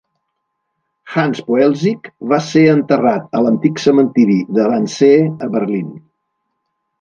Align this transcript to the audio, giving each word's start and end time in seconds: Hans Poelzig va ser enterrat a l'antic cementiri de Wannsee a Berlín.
Hans 1.15 1.41
Poelzig 1.49 2.09
va 2.31 2.39
ser 2.45 2.63
enterrat 2.77 3.37
a 3.41 3.43
l'antic 3.49 3.83
cementiri 3.85 4.39
de 4.57 4.67
Wannsee 4.73 5.29
a 5.49 5.53
Berlín. 5.59 5.95